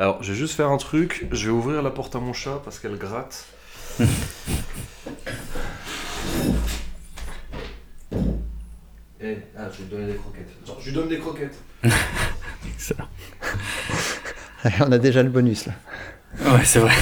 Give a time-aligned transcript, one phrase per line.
[0.00, 1.26] Alors, je vais juste faire un truc.
[1.30, 3.44] Je vais ouvrir la porte à mon chat parce qu'elle gratte.
[9.22, 10.48] Eh, ah, je vais lui donner des croquettes.
[10.66, 11.58] Genre, je lui donne des croquettes.
[12.66, 13.06] Excellent.
[14.80, 15.74] On a déjà le bonus là.
[16.50, 16.94] Ouais, c'est vrai.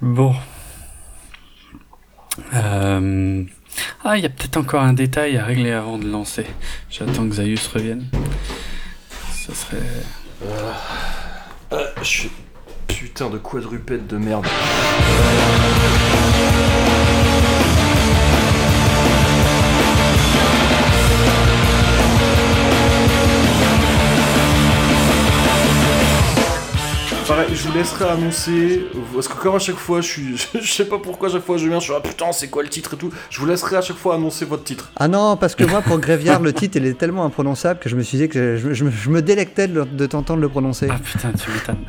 [0.00, 0.34] bon.
[2.52, 3.44] Euh,
[4.04, 6.46] Ah, il y a peut-être encore un détail à régler avant de lancer.
[6.90, 8.06] J'attends que Zaius revienne.
[9.46, 9.82] Ça serait.
[11.70, 12.30] Ah, je suis.
[12.88, 14.44] Putain de quadrupède de merde.
[27.36, 30.86] Pareil, je vous laisserai annoncer, parce que comme à chaque fois, je suis, je sais
[30.86, 32.94] pas pourquoi à chaque fois je viens, je suis ah putain c'est quoi le titre
[32.94, 33.12] et tout.
[33.28, 34.90] Je vous laisserai à chaque fois annoncer votre titre.
[34.96, 37.96] Ah non, parce que moi, pour Gréviard, le titre, il est tellement imprononçable que je
[37.96, 40.88] me suis dit que je, je me- je me délectais de, de t'entendre le prononcer.
[40.90, 41.84] Ah putain, tu m'étonnes.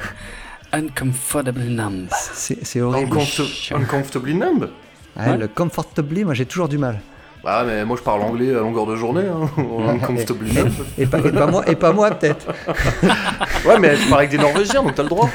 [0.73, 2.07] Uncomfortable numb.
[2.11, 3.13] C'est horrible.
[3.15, 4.67] Uncomfort- uncomfortably numb.
[5.15, 6.99] Ouais, Le comfortably, moi j'ai toujours du mal.
[7.47, 9.49] Bah mais moi je parle anglais à longueur de journée, hein.
[9.87, 10.69] uncomfortably numb.
[10.97, 12.45] Et pas, et pas moi, et pas moi peut-être.
[13.65, 15.29] Ouais mais tu parles avec des Norvégiens donc t'as le droit.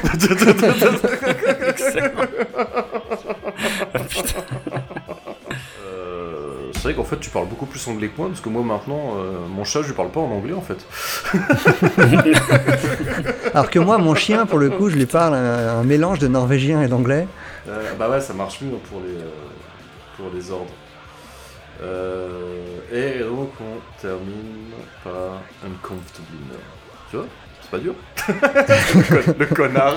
[5.83, 8.63] Euh, c'est vrai qu'en fait tu parles beaucoup plus anglais que moi parce que moi
[8.63, 10.85] maintenant euh, mon chat je lui parle pas en anglais en fait.
[13.55, 16.29] Alors que moi, mon chien, pour le coup, je lui parle un, un mélange de
[16.29, 17.27] norvégien et d'anglais.
[17.69, 19.17] Euh, bah ouais ça marche mieux pour les,
[20.19, 20.67] pour les ordres.
[21.83, 26.61] Euh, et donc on termine par uncomfortably numb.
[27.11, 27.27] Tu vois?
[27.73, 27.95] Pas dur
[29.39, 29.97] Le connard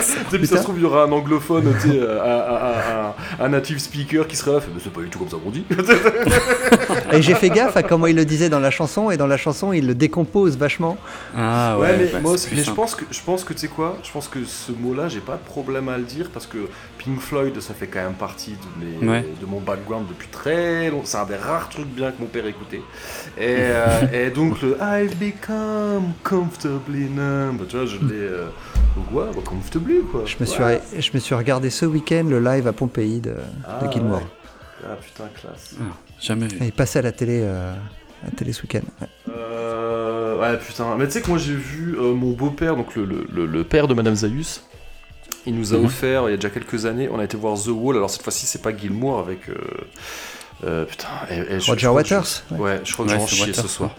[0.00, 3.08] sais, puis ça se trouve, il y aura un anglophone, tu sais, euh, un, un-
[3.40, 5.36] un- un native speaker qui serait là, fait, mais c'est pas du tout comme ça
[5.42, 5.64] qu'on dit.
[7.12, 9.36] Et j'ai fait gaffe à comment il le disait dans la chanson, et dans la
[9.36, 10.96] chanson, il le décompose vachement.
[11.36, 13.68] Ah ouais, ouais, mais, bah, moi, mais je pense que, je pense que tu sais
[13.68, 16.58] quoi Je pense que ce mot-là, j'ai pas de problème à le dire parce que
[16.98, 19.26] Pink Floyd, ça fait quand même partie de, mes, Ouais.
[19.40, 21.02] de mon background depuis très longtemps.
[21.04, 22.82] C'est un des rares trucs bien que mon père écoutait.
[23.38, 26.12] Et, euh, et donc le I've become
[26.64, 28.14] comfortably numb, tu vois, je l'ai.
[28.14, 28.46] Euh,
[28.96, 30.22] donc ouais, bah, comfortably quoi.
[30.26, 30.80] Je me, suis, Ouais.
[30.98, 33.34] je me suis regardé ce week-end le live à Pompéi de,
[33.66, 34.18] Ah, de Gilmour.
[34.18, 34.22] ouais.
[34.84, 35.74] Ah putain, classe.
[35.80, 35.84] Ah,
[36.20, 36.58] jamais vu.
[36.62, 38.80] Et Il passait à la télé, euh, à la télé ce week-end.
[39.00, 39.08] Ouais.
[39.34, 40.96] Euh, ouais, putain.
[40.98, 43.64] Mais tu sais que moi j'ai vu euh, mon beau-père, donc le, le- le- le
[43.64, 44.62] père de Madame Zaius,
[45.46, 45.84] il nous a Mhm.
[45.86, 47.96] offert il y a déjà quelques années, on a été voir The Wall.
[47.96, 49.40] Alors cette fois-ci, c'est pas Gilmour avec.
[50.64, 51.06] Euh, putain.
[51.30, 52.58] et- et je- je Roger je- Waters ouais.
[52.58, 53.90] Ouais, je crois que Ouais, je vais en c'est chier ce soir.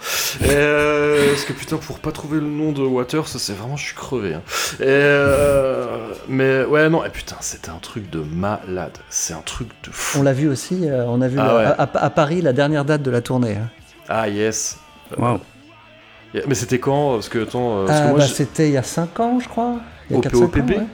[0.44, 3.96] Euh, parce que putain, pour pas trouver le nom de Waters, c'est vraiment, je suis
[3.96, 4.34] crevé.
[4.36, 4.42] hein.
[4.80, 8.98] Et, euh, mais ouais, non, et putain, c'était un truc de malade.
[9.10, 10.20] C'est un truc de fou.
[10.20, 11.88] On l'a vu aussi, euh, on a vu Ah la- ouais.
[11.96, 13.58] à, Paris la dernière date de la tournée.
[13.58, 13.70] hein.
[14.10, 14.78] Ah yes.
[15.18, 18.74] Yeah, Mais c'était quand Parce que attends, euh, parce que Ah, moi, bah, c'était il
[18.74, 19.76] y a 5 ans, je crois.
[20.10, 20.88] Il y a Au 4-5 ans.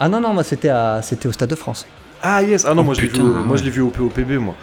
[0.00, 1.86] Ah non, non, moi c'était à- c'était au Stade de France.
[2.22, 3.58] Ah yes, ah non, Oh, moi je l'ai vu, au- moi ouais.
[3.58, 4.54] je l'ai vu au POPB moi.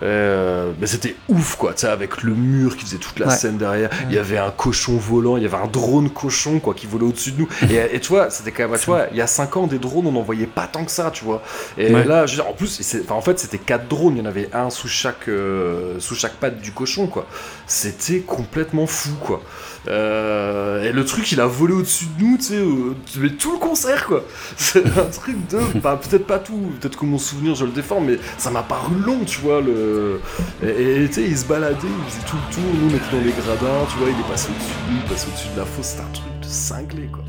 [0.00, 3.34] Euh, mais c'était ouf quoi, tu sais, avec le mur qui faisait toute la Ouais.
[3.34, 3.90] scène derrière.
[4.08, 7.06] Il y avait un cochon volant, il y avait un drone cochon quoi qui volait
[7.06, 7.48] au-dessus de nous.
[7.68, 9.80] Et, et tu vois, c'était quand même, tu vois, il y a 5 ans des
[9.80, 11.42] drones on n'en voyait pas tant que ça, tu vois.
[11.76, 12.04] Et Ouais.
[12.04, 12.80] là, je veux dire, en plus,
[13.10, 16.34] en fait, c'était quatre drones, il y en avait un sous chaque, euh, sous chaque
[16.34, 17.26] patte du cochon quoi.
[17.66, 19.42] C'était complètement fou quoi.
[19.86, 24.06] Euh, et le truc, il a volé au-dessus de nous, tu sais, tout le concert,
[24.06, 24.24] quoi.
[24.56, 25.58] C'est un truc de.
[25.80, 28.94] Bah, peut-être pas tout, peut-être que mon souvenir, je le défends, mais ça m'a paru
[28.96, 29.60] long, tu vois.
[29.60, 30.20] Le...
[30.62, 33.86] Et tu sais, il se baladait, il faisait tout le tour, nous, on les gradins,
[33.90, 36.02] tu vois, il est passé au-dessus de nous, il passé au-dessus de la fosse, c'était
[36.02, 37.24] un truc de cinglé, quoi.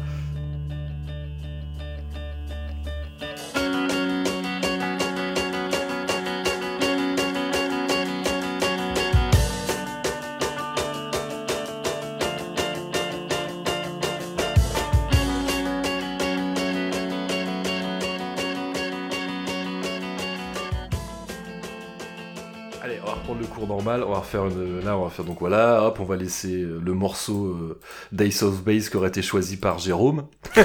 [23.30, 24.80] Reprendre le cours normal, on va refaire une...
[24.84, 27.80] Là, on va faire donc voilà, hop, on va laisser euh, le morceau euh,
[28.12, 30.26] Days of Base qui aurait été choisi par Jérôme.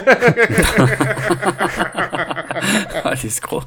[3.05, 3.63] Ah, l'escroc.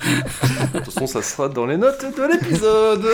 [0.74, 3.06] De toute façon, ça sera dans les notes de l'épisode.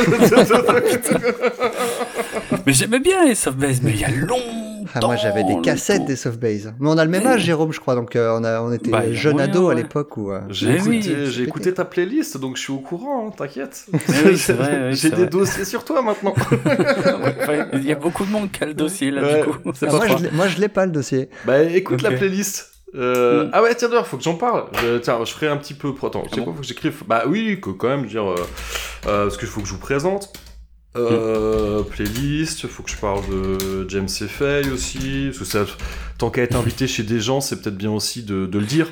[2.65, 4.62] Mais j'aimais bien les soft Base, mais il y a longtemps.
[4.95, 6.73] Ah, moi j'avais des cassettes des Softbase.
[6.79, 8.91] Mais on a le même âge, Jérôme, je crois, donc euh, on, a, on était
[8.91, 10.31] Bah, a jeunes moyen, ados à l'époque où.
[10.31, 10.75] euh, J'ai
[11.43, 13.85] écouté, ta playlist, donc je suis au courant, hein, t'inquiète.
[14.25, 14.35] Oui,
[14.91, 15.27] J'ai des vrai.
[15.27, 16.33] dossiers sur toi maintenant.
[17.73, 19.57] Il y a beaucoup de monde qui a le dossier là, Ouais, du coup.
[19.81, 21.29] ah, moi, je l'ai- moi je l'ai pas le dossier.
[21.45, 22.69] Bah écoute la playlist.
[22.95, 23.49] Euh, Mm.
[23.53, 24.65] Ah ouais tiens d'ailleurs faut que j'en parle.
[24.79, 25.91] Je- tiens je ferai un petit peu.
[26.03, 27.01] Attends, tu sais Ah quoi faut que j'écrive.
[27.07, 28.35] Bah oui que quand même je veux dire euh,
[29.07, 30.31] euh, parce qu'il faut que je vous présente.
[30.95, 35.25] Euh, playlist, faut que je parle de James Fay aussi.
[35.27, 35.65] Parce que ça,
[36.17, 38.87] tant qu'à être invité chez des gens, c'est peut-être bien aussi de, de le dire.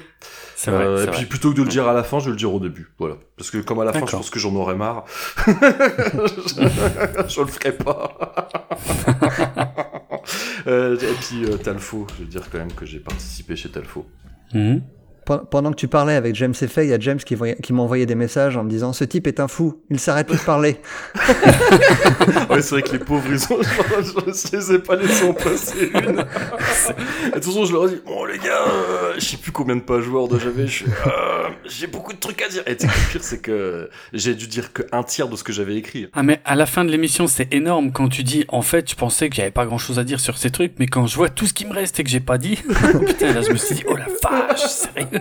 [0.65, 0.75] Vrai.
[0.86, 1.18] Euh, et vrai.
[1.18, 2.92] puis plutôt que de le dire à la fin, je vais le dire au début.
[3.00, 3.15] Voilà.
[3.38, 5.06] Parce que comme à la fin, je pense que j'en aurais marre.
[5.48, 5.51] je,
[7.27, 8.18] je le ferai pas.
[10.68, 14.06] Euh, et puis euh, Talfo, je veux dire quand même que j'ai participé chez Talfo.
[14.51, 14.83] Pen-
[15.39, 18.15] Pendant que tu parlais avec James Effet, il y a James qui, qui m'envoyait des
[18.15, 20.77] messages en me disant Ce type est un fou, il s'arrête plus de parler.
[22.49, 25.33] Ouais, c'est vrai que les pauvres, ils ont, je, je les ai pas laissés en
[25.33, 25.99] placer une.
[25.99, 29.51] Et de toute façon, je leur ai dit, bon, les gars, euh, je sais plus
[29.51, 32.63] combien de pages Word j'avais, je suis, euh, j'ai beaucoup de trucs à dire.
[32.67, 35.53] Et tu sais, le pire, c'est que j'ai dû dire qu'un tiers de ce que
[35.53, 36.07] j'avais écrit.
[36.13, 38.95] Ah mais à la fin de l'émission c'est énorme quand tu dis en fait je
[38.95, 41.29] pensais que j'avais pas grand chose à dire sur ces trucs mais quand je vois
[41.29, 42.55] tout ce qui me reste et que j'ai pas dit
[43.05, 45.20] putain là je me suis dit oh la vache sérieux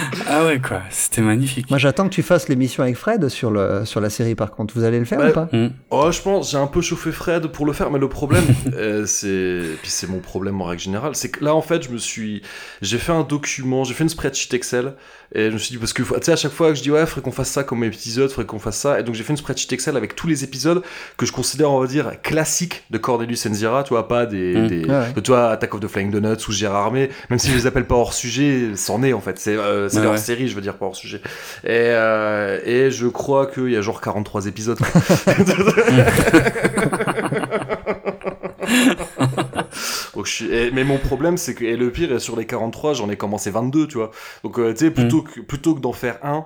[0.33, 3.85] ah ouais quoi c'était magnifique Moi, j'attends que tu fasses l'émission avec Fred sur, le,
[3.85, 4.73] sur la série, par contre.
[4.73, 5.29] Vous allez le faire Ouais.
[5.29, 5.49] ou pas?
[5.51, 5.71] Mhm.
[5.89, 8.43] Oh, je pense, j'ai un peu chauffé Fred pour le faire, mais le problème,
[8.73, 11.89] euh, c'est, puis c'est mon problème en règle générale, c'est que là, en fait, je
[11.89, 12.41] me suis,
[12.81, 14.93] j'ai fait un document, j'ai fait une spreadsheet Excel,
[15.33, 16.91] et je me suis dit, parce que, tu sais, à chaque fois que je dis,
[16.91, 19.31] ouais, faudrait qu'on fasse ça comme épisode, faudrait qu'on fasse ça, et donc j'ai fait
[19.33, 20.81] une spreadsheet Excel avec tous les épisodes
[21.17, 24.67] que je considère, on va dire, classiques de Cornelius Enzira, tu vois, pas des, Mm.
[24.67, 25.21] des, Ouais, ouais.
[25.23, 27.85] tu vois, Attack of the Flying Donuts ou Gérard Armé, même si je les appelle
[27.85, 30.17] pas hors sujet, c'en est, en fait, c'est, euh, c'est Ouais, leur ouais.
[30.21, 31.17] Série, je veux dire, pas hors sujet.
[31.63, 34.79] Et, euh, et je crois qu'il y a genre 43 épisodes.
[40.15, 40.45] Donc, je suis...
[40.53, 43.49] et- mais mon problème, c'est que et le pire, sur les 43, j'en ai commencé
[43.51, 44.11] 22, tu vois.
[44.43, 46.45] Donc, euh, tu sais, plutôt, que, plutôt que d'en faire un,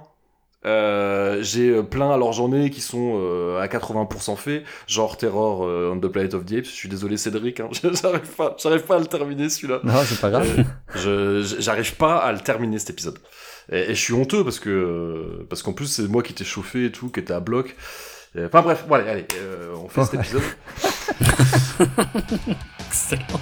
[0.66, 5.92] euh, j'ai plein, alors j'en ai qui sont euh, à 80% faits, genre Terror euh,
[5.94, 6.66] on the Planet of the Apes.
[6.66, 9.80] Je suis désolé, Cédric, hein, j'arrive pas, j'arrive pas à le terminer celui-là.
[9.84, 10.48] Non, c'est pas grave.
[11.06, 13.20] Euh, je, j'arrive pas à le terminer cet épisode.
[13.72, 16.86] Et, et je suis honteux parce que parce qu'en plus c'est moi qui étais chauffé
[16.86, 17.76] et tout, qui était à bloc.
[18.38, 20.42] Enfin bref, bon, allez, allez, euh, on fait cet épisode.
[22.88, 23.42] Excellent.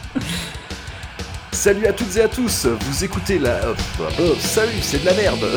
[1.52, 3.60] Salut à toutes et à tous, vous écoutez la...
[3.72, 5.48] oh, salut, c'est de la merde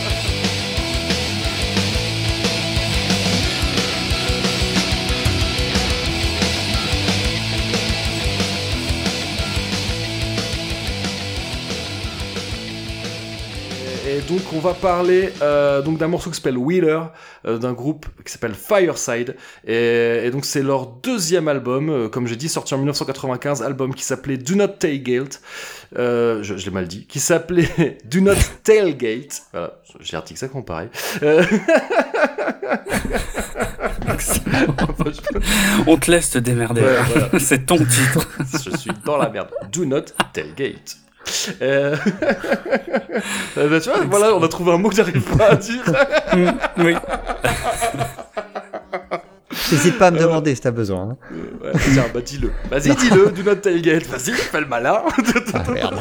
[14.31, 17.01] donc on va parler euh, donc d'un morceau qui s'appelle Wheeler,
[17.45, 19.35] euh, d'un groupe qui s'appelle Fireside,
[19.67, 23.93] et, et donc c'est leur deuxième album, euh, comme j'ai dit, sorti en 1995, album
[23.93, 25.41] qui s'appelait Do Not Tailgate,
[25.95, 30.87] je, je l'ai mal dit, qui s'appelait Do Not Tailgate, voilà, j'ai exactement pareil.
[31.23, 31.43] Euh,
[35.87, 36.81] on te laisse te démerder.
[36.81, 37.29] Ouais, voilà.
[37.39, 38.27] c'est ton titre.
[38.63, 39.49] Je suis dans la merde.
[39.71, 40.97] Do Not Tailgate.
[41.61, 41.95] Euh...
[43.57, 45.83] euh, bah, tu vois, voilà, on a trouvé un mot que j'arrive pas à dire.
[46.35, 46.53] Mhm.
[46.79, 46.95] oui
[49.71, 51.11] N'hésite pas à me demander si t'as besoin.
[51.11, 51.17] hein.
[51.31, 52.51] Euh, ouais, tiens, bah dis-le.
[52.69, 54.05] Vas-y, dis-le, do not tailgate.
[54.07, 55.01] Vas-y, fais le malin.
[55.53, 55.95] Ah, merde.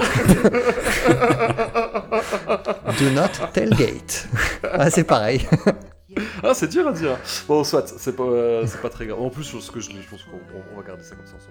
[2.99, 4.27] Do not tailgate.
[4.73, 5.47] Ah, c'est pareil.
[6.43, 7.17] ah, c'est dur à dire.
[7.47, 9.21] Bon, soit, c'est pas, euh, c'est pas très grave.
[9.21, 11.27] En plus, je pense que je, je pense qu'on on- on va garder ça comme
[11.27, 11.35] ça.
[11.37, 11.51] On s'en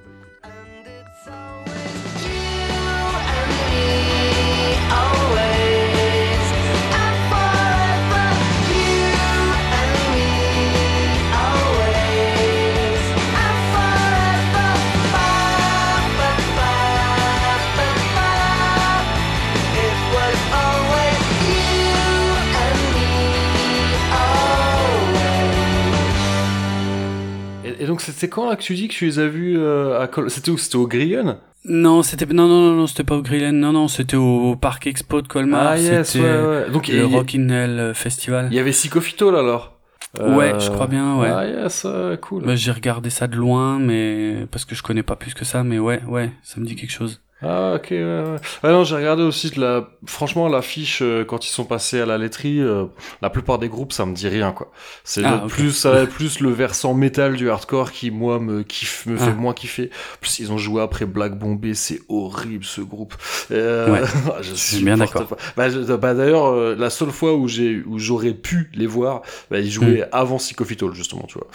[27.80, 30.08] Et, donc, c'est- quand là que tu dis que tu les as vus euh, à
[30.08, 31.38] Col- C'était où C'était au Grillon?
[31.66, 34.88] Non c'était non non non non c'était pas au Grillen non non c'était au Parc
[34.88, 36.70] Expo de Colmar Ah, yes, c'était ouais, ouais.
[36.72, 39.78] Donc, le il y- Rock in Hell Festival il y avait Psychofito là alors?
[40.18, 41.30] Ouais, je crois bien, ouais.
[41.30, 42.44] Ah, yes, euh, cool.
[42.46, 45.64] Bah, j'ai regardé ça de loin, mais parce que je connais pas plus que ça,
[45.64, 47.22] mais ouais, ouais, ça me dit quelque chose.
[47.42, 48.36] Ah ok ouais, ouais.
[48.64, 52.18] Ouais, non j'ai regardé aussi la franchement l'affiche euh, quand ils sont passés à la
[52.18, 52.84] laiterie euh,
[53.22, 54.72] la plupart des groupes ça me dit rien quoi
[55.06, 59.06] c'est Ah, le- plus ça plus le versant métal du hardcore qui moi me kiffe
[59.06, 59.40] me fait Ah.
[59.40, 63.14] moins kiffer plus ils ont joué après Black Bombay c'est horrible ce groupe
[63.52, 64.02] euh, Ouais.
[64.42, 65.26] je suis bien d'accord.
[65.56, 65.68] bah,
[65.98, 69.72] bah, d'ailleurs euh, la seule fois où j'ai où j'aurais pu les voir bah, ils
[69.72, 71.48] jouaient avant Psychophytol justement tu vois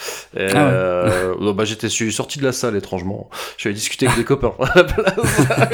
[0.43, 0.57] Et, Hmm.
[0.57, 0.71] Ah ouais.
[0.73, 4.53] euh, donc, bah j'étais sorti de la salle étrangement je suis discuter avec des copains
[4.61, 5.15] à la place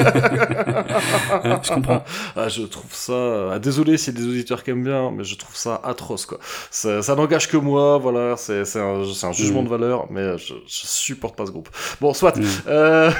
[1.63, 2.03] je comprends.
[2.35, 3.53] ah, je trouve ça.
[3.53, 6.25] ah, désolé s'il y a des auditeurs qui aiment bien, mais je trouve ça atroce,
[6.25, 6.39] quoi.
[6.69, 8.35] Ça, ça n'engage que moi, voilà.
[8.37, 9.03] C'est un,
[9.33, 9.65] jugement Mm.
[9.65, 11.69] de valeur, mais je, je supporte pas ce groupe.
[11.99, 12.37] Bon, soit.
[12.37, 12.43] Mm.
[12.67, 13.11] Euh...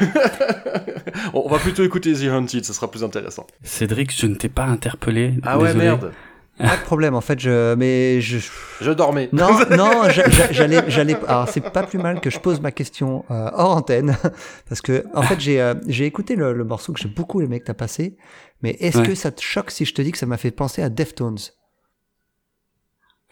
[1.34, 3.46] on va plutôt écouter The Hunted, ça sera plus intéressant.
[3.64, 5.34] Cédric, je ne t'ai pas interpellé.
[5.44, 6.12] Ah ouais, merde.
[6.58, 7.74] Pas de problème, en fait, je.
[7.76, 8.38] Mais je.
[8.82, 9.30] Je dormais.
[9.34, 11.16] Non, non, j'a- j'a- j'allais, j'allais.
[11.28, 14.16] Alors, c'est pas plus mal que je pose ma question euh, hors antenne,
[14.70, 17.60] parce que, en fait, j'ai, euh, j'ai écouté le, le morceau que j'ai beaucoup aimé
[17.60, 18.16] que t'as passé,
[18.62, 19.08] mais est-ce Ouais.
[19.08, 21.38] que ça te choque si je te dis que ça m'a fait penser à Deftones?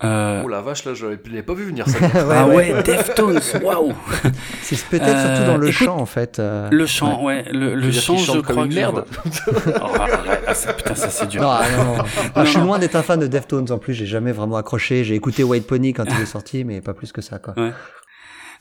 [0.02, 2.00] Euh, Oh la vache, là, je l'avais pas vu venir ça.
[2.00, 2.74] Ouais, ah ouais.
[2.74, 3.94] ouais, Deftones, waouh
[4.62, 6.40] C'est peut-être Euh, surtout dans le écoute, chant, en fait.
[6.40, 6.70] euh.
[6.72, 9.06] Le chant, ouais, le, chant, je chante comme crois une je merde.
[9.82, 9.88] Oh,
[10.48, 11.42] ah, ça, putain, ça c'est dur.
[11.42, 11.94] Non, ah, non, non.
[11.96, 12.06] Moi,
[12.46, 15.04] je suis loin d'être un fan de Deftones en plus, j'ai jamais vraiment accroché.
[15.04, 17.54] J'ai écouté White Pony quand il est sorti, mais pas plus que ça, quoi.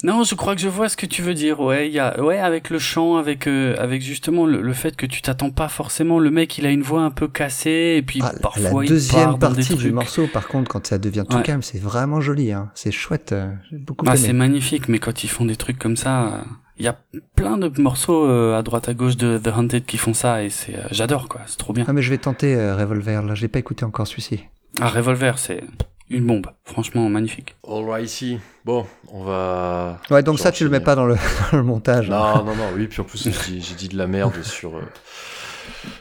[0.04, 1.58] Non, je crois que je vois ce que tu veux dire.
[1.58, 4.94] Ouais, il y a, ouais, avec le chant, avec, euh, avec justement le, le fait
[4.94, 6.20] que tu t'attends pas forcément.
[6.20, 8.72] Le mec, il a une voix un peu cassée, et puis Ah, parfois la il
[8.74, 11.42] part deuxième dans des partie du morceau, par contre, quand ça devient tout Ouais.
[11.42, 12.52] calme, c'est vraiment joli.
[12.52, 12.70] Hein.
[12.74, 13.32] C'est chouette.
[13.32, 16.44] euh, J'ai beaucoup Ah, c'est magnifique, mais quand ils font des trucs comme ça,
[16.78, 16.96] il y a
[17.34, 20.50] plein de morceaux euh, à droite à gauche de The Haunted qui font ça, et
[20.50, 21.84] c'est, euh, j'adore quoi, c'est trop bien.
[21.88, 23.22] Ah mais je vais tenter Revolver.
[23.24, 24.44] Là, je l'ai pas écouté encore celui-ci.
[24.80, 25.64] Ah, Revolver, c'est
[26.10, 27.56] une bombe, franchement magnifique.
[27.66, 28.38] Alrighty.
[28.64, 30.00] Bon, on va.
[30.10, 31.14] Ouais, donc ça tu le mets pas dans le,
[31.52, 32.10] dans le montage.
[32.10, 32.34] hein.
[32.36, 34.76] Non, non, non, oui, puis en plus, j'ai dit- j'ai dit de la merde sur,
[34.76, 34.82] euh,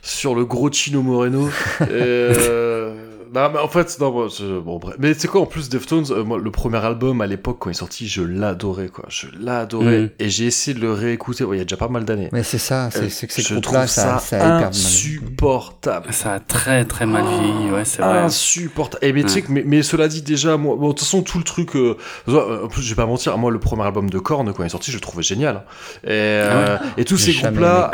[0.02, 1.50] sur le gros Chino Moreno.
[1.82, 4.96] Euh, non, mais en fait, non, moi, je- bon, bref.
[5.00, 7.70] Mais tu sais quoi, en plus, Deftones, euh, moi, le premier album à l'époque, quand
[7.70, 9.06] il est sorti, je l'adorais, quoi.
[9.10, 10.00] Je l'adorais.
[10.02, 10.10] Mhm.
[10.20, 12.30] Et j'ai essayé de le réécouter, ouais, il y a déjà pas mal d'années.
[12.32, 16.14] Mais c'est ça, c'est Euh, c'est que ces je groupes-là, trouve ça, ça, ça insupportable.
[16.14, 18.20] Ça a très très mal vieilli, ouais, c'est vrai.
[18.20, 19.04] Insupportable.
[19.06, 21.22] Et mais tu sais que, mais, mais cela dit déjà, moi, bon, de toute façon,
[21.22, 24.10] tout le truc, euh, euh, en plus, je vais pas mentir, moi, le premier album
[24.10, 25.64] de Korn, quand il est sorti, je le trouvais génial.
[26.04, 27.92] Et, euh, et tous ces groupes-là,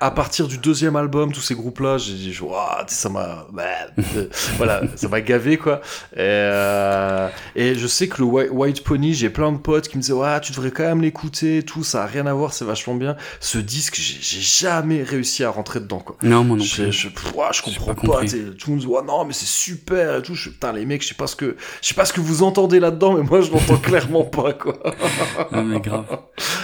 [0.00, 3.62] à partir du deuxième album, tous ces groupes-là, j'ai dit, Ouah, ça m'a, bah,
[4.16, 5.80] euh, voilà, ça m'a gavé, quoi.
[6.12, 9.96] Et, euh, et je sais que le White, White Pony, j'ai plein de potes qui
[9.96, 12.64] me disaient, ouais, tu devrais quand même l'écouter, tout, ça a rien à voir, c'est
[12.64, 13.16] vachement bien.
[13.40, 16.16] Ce disque, j'ai jamais réussi à rentrer dedans, quoi.
[16.22, 16.92] Non, moi non plus.
[16.92, 18.24] je, ouah, je comprends pas pas.
[18.24, 20.34] tout le monde me dit, ouais, non, mais c'est super et tout.
[20.34, 22.42] Je, putain, les mecs, je sais pas ce que, je sais pas ce que vous
[22.42, 24.78] entendez là-dedans, mais moi, je l'entends clairement pas, quoi.
[25.52, 26.06] Ah, mais grave.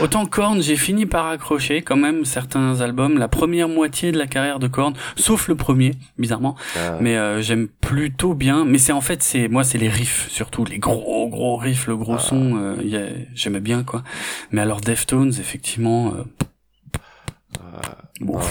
[0.00, 4.26] Autant Korn, j'ai fini par accrocher quand même certains albums, la première moitié de la
[4.26, 6.56] carrière de Korn, sauf le premier, bizarrement.
[7.00, 8.64] Mais euh, j'aime plutôt bien.
[8.64, 11.96] Mais c'est en fait, c'est moi, c'est les riffs surtout, les gros gros riffs, le
[11.96, 12.56] gros son.
[12.56, 14.02] euh, J'aimais bien quoi.
[14.50, 16.14] Mais alors Deftones, effectivement.
[16.14, 16.24] euh,
[18.20, 18.46] bon, Ah,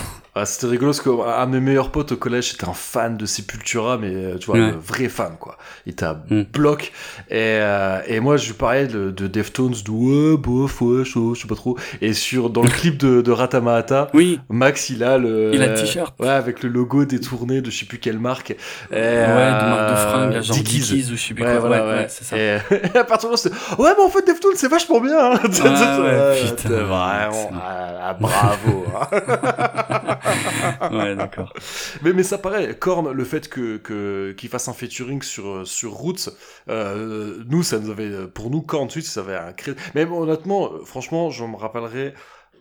[0.45, 3.97] c'était rigolo parce qu'un de mes meilleurs potes au collège était un fan de Sepultura,
[3.97, 4.65] mais euh, tu vois, Ouais.
[4.65, 5.57] un vrai fan quoi.
[5.85, 6.43] Il était à Mm.
[6.53, 6.91] bloc.
[7.29, 11.33] Et, euh, et moi, je lui parlais de, de Deftones, de ouais, bof, ouais, chaud,
[11.35, 11.77] je sais pas trop.
[12.01, 15.51] Et sur, dans le clip de, de Ratamahata, oui, Max, il a le.
[15.53, 16.13] il a le t-shirt.
[16.19, 18.51] Ouais, avec le logo détourné de je sais plus quelle marque.
[18.51, 18.55] Et,
[18.91, 20.79] Ouais, de marque de euh, fringues, genre Dickies.
[20.79, 21.59] Dickies ou je sais plus Ouais, quoi.
[21.59, 21.97] voilà, ouais, ouais.
[21.99, 22.37] ouais, c'est ça.
[22.37, 22.59] Et,
[22.93, 25.17] et à partir de là, c'était Ouais, mais en fait, Deftones, c'est vachement bien.
[25.33, 25.39] hein.
[25.43, 27.51] Ouais, putain, vraiment.
[27.55, 28.85] ah, ah, bravo.
[28.95, 30.18] hein.
[30.91, 31.53] ouais, d'accord.
[32.01, 35.93] Mais, mais ça paraît, Korn, le fait que que- qu'il fasse un featuring sur sur
[35.93, 36.29] Roots,
[36.69, 39.73] euh, nous ça nous avait, pour nous Korn suite ça avait un cré...
[39.95, 42.13] Mais honnêtement, euh, franchement, je me rappellerai,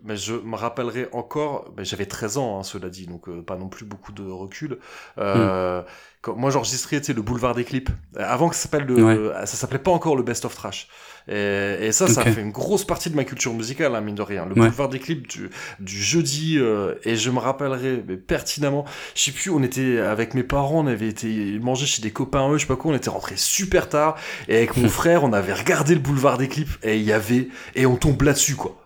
[0.05, 3.57] mais je me rappellerai encore, mais j'avais 13 ans, hein, cela dit, donc euh, pas
[3.57, 4.79] non plus beaucoup de recul.
[5.19, 5.83] Euh,
[6.21, 9.33] quand, moi j'enregistrais, tu sais, le boulevard des clips, euh, avant que ça s'appelle le,
[9.41, 10.89] ça s'appelait pas encore le Best of Trash.
[11.31, 14.23] Et, et ça, ça fait une grosse partie de ma culture musicale, hein, mine de
[14.23, 14.47] rien.
[14.47, 14.63] Le Ouais.
[14.69, 19.33] boulevard des clips du, du jeudi, euh, et je me rappellerai mais pertinemment, je sais
[19.33, 22.63] plus, on était avec mes parents, on avait été manger chez des copains eux, je
[22.63, 24.17] sais pas quoi, on était rentrés super tard,
[24.49, 27.49] et avec mon frère, on avait regardé le boulevard des clips, et il y avait,
[27.75, 28.77] et on tombe là-dessus, quoi.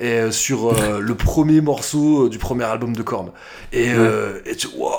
[0.00, 3.30] Et euh, sur euh, le premier morceau euh, du premier album de Korn.
[3.72, 4.90] Et, euh, et tu waouh,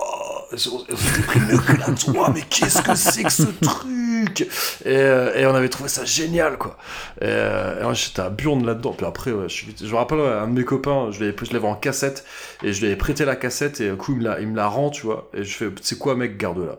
[0.54, 4.46] une claque, Ouah, mais qu'est-ce que c'est que ce truc et,
[4.86, 6.78] euh, et on avait trouvé ça génial, quoi.
[7.22, 8.94] Et, euh, et moi, j'étais à Burn là-dedans.
[8.96, 11.20] Puis après, ouais, je, suis vite- je me rappelle, ouais, un de mes copains, je
[11.24, 12.24] l'avais je l'avais en cassette,
[12.64, 14.56] et je lui avais prêté la cassette, et du coup, il me la, il me
[14.56, 15.30] la rend, tu vois.
[15.34, 16.78] Et je fais, c'est quoi, mec, garde-la.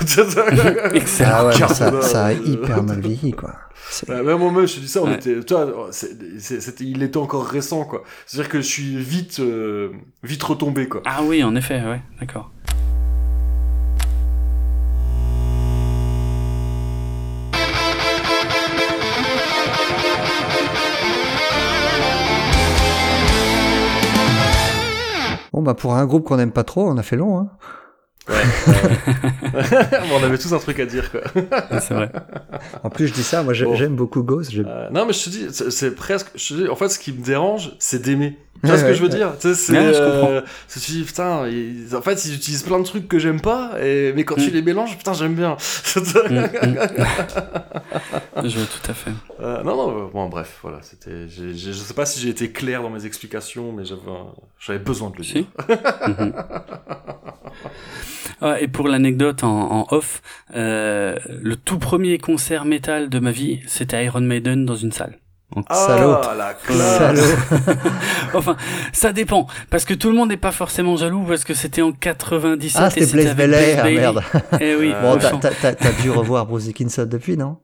[0.94, 1.30] Excellent.
[1.32, 3.52] Ah ouais, ça, ça a euh, hyper mal vieilli, quoi.
[3.90, 5.14] C'est- Ouais, même moi, je te dis ça, on Ouais.
[5.14, 8.02] était, toi, c'est- c'est- c'était, il était encore récent, quoi.
[8.26, 9.90] C'est-à-dire que je suis vite, euh,
[10.22, 11.02] vite retombé, quoi.
[11.04, 12.50] Ah oui, en effet, ouais, d'accord.
[25.58, 27.36] Bon, bah pour un groupe qu'on n'aime pas trop, on a fait long.
[27.36, 27.48] Hein.
[30.08, 31.20] Bon, on avait tous un truc à dire, quoi.
[31.34, 32.10] Ouais, c'est vrai.
[32.82, 33.74] En plus, je dis ça, moi Bon.
[33.74, 34.52] j'aime beaucoup Ghost.
[34.54, 36.28] Euh, non, mais je te dis, c'est presque.
[36.34, 38.36] Je te dis, en fait, ce qui me dérange, c'est d'aimer.
[38.60, 39.14] Tu vois Ouais, ce que ouais, je veux ouais.
[39.16, 39.32] dire?
[39.40, 39.72] Tu sais, c'est.
[39.72, 43.74] Ouais, je euh, putain, ils- en fait, ils utilisent plein de trucs que j'aime pas,
[43.80, 44.12] et...
[44.16, 44.54] mais quand tu Mm.
[44.54, 45.56] les mélanges, putain, j'aime bien.
[45.96, 46.00] Mm,
[48.40, 48.48] mm.
[48.48, 49.10] Je vois tout à fait.
[49.40, 51.28] Euh, non, non, bon, bref, voilà, c'était.
[51.28, 53.84] Je sais pas si j'ai été clair dans mes explications, mais
[54.60, 55.44] j'avais besoin de le dire.
[55.44, 55.46] Si.
[56.08, 56.32] Mhm.
[58.40, 60.22] Ah, et pour l'anecdote en, en off,
[60.54, 65.18] euh, le tout premier concert métal de ma vie, c'était Iron Maiden dans une salle.
[65.68, 66.16] Ah, Salaud.
[66.36, 67.70] la classe Salaud.
[68.34, 68.56] Enfin,
[68.92, 71.92] ça dépend, parce que tout le monde n'est pas forcément jaloux, parce que c'était en
[71.92, 74.22] 97 Ah, c'était Blaze Bailey, ah merde.
[74.60, 77.56] Eh oui, Euh, Bon, t'as dû revoir Bruce Dickinson depuis, non?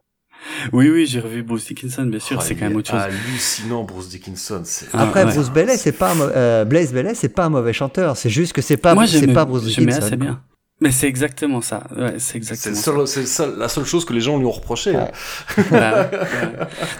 [0.72, 3.00] oui, oui, j'ai revu Bruce Dickinson, bien sûr, Oh, c'est quand même autre chose.
[3.00, 4.62] hallucinant, Bruce Dickinson.
[4.92, 5.32] Ah, Après, ouais.
[5.34, 8.16] Bruce Bailey, c'est pas euh, Blaze c'est pas un mauvais chanteur.
[8.16, 9.98] C'est juste que c'est pas, Moi, c'est pas Bruce Dickinson.
[9.98, 10.40] assez bien.
[10.80, 11.84] Mais c'est exactement ça.
[11.96, 14.94] Ouais, c'est exactement c'est seul- la seule chose que les gens lui ont reproché.
[14.96, 15.08] hein.
[15.70, 16.18] Bah, ouais.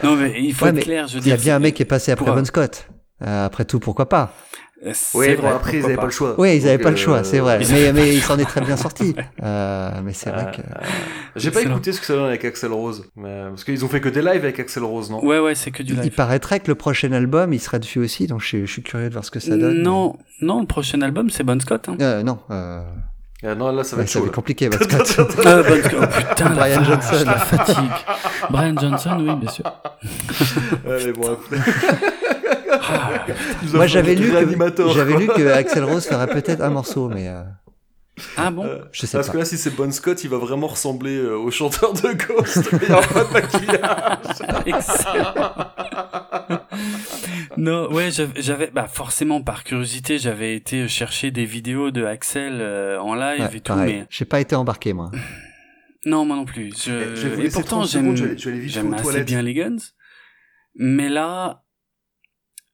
[0.04, 1.74] Non, mais il faut Ouais, être clair, je veux Il y a bien un mec
[1.74, 2.86] qui est passé après pour- Bon Scott.
[3.22, 4.32] Euh, après tout, pourquoi pas?
[5.14, 6.34] Oui, bon, après, ils n'avaient pas le choix.
[6.38, 7.58] Oui, ils Donc, avaient pas le euh, choix, c'est vrai.
[7.62, 9.14] ils- Mais, mais il s'en est très bien sorti.
[9.42, 10.62] Euh, mais c'est vrai que.
[11.36, 11.74] J'ai pas Excellent.
[11.76, 13.04] écouté ce que ça donne avec Axel Rose.
[13.16, 13.44] Mais...
[13.48, 15.22] Parce qu'ils ont fait que des lives avec Axel Rose, non?
[15.24, 16.12] Ouais, ouais, c'est que du Il, il live.
[16.14, 19.08] paraîtrait que le prochain album, il sera dessus aussi, donc je, suis- je suis curieux
[19.08, 19.82] de voir ce que ça donne.
[19.82, 21.88] Non, non, le prochain album, c'est Bon Scott.
[21.88, 21.96] Hein.
[22.00, 22.82] Euh, non, euh,
[23.42, 24.30] Ah, Non, là, ça va ouais, être ça chaud.
[24.32, 25.16] compliqué, Bon Scott.
[25.44, 26.00] Ah, Bon Scott.
[26.02, 27.16] Oh putain, Brian Johnson.
[27.26, 27.90] la fatigue.
[28.50, 29.64] Brian Johnson, oui, bien sûr.
[30.88, 31.56] Allez, bon, après.
[32.90, 33.24] Ah,
[33.72, 37.42] Moi, j'avais lu que j'avais lu que Axel Rose ferait peut-être un morceau, mais euh,
[38.36, 39.32] Ah bon Euh, je sais Parce pas.
[39.34, 42.68] que là, si c'est Bon Scott, il va vraiment ressembler euh, au chanteur de Ghost.
[42.72, 44.18] Il n'y aura pas de maquillage.
[44.66, 45.34] Excellent.
[47.56, 52.98] non, ouais, j'avais- bah forcément par curiosité, j'avais été chercher des vidéos de Axel euh,
[53.00, 53.94] en live Ouais, et tout, pareil.
[54.00, 55.10] mais J'ai pas été embarqué, moi.
[56.06, 56.72] non, moi non plus.
[56.84, 56.90] Je...
[56.92, 58.16] Eh, je et pourtant, 30 j'aime,
[58.66, 59.26] j'aime assez toilettes.
[59.26, 59.76] bien les Guns,
[60.76, 61.62] mais là,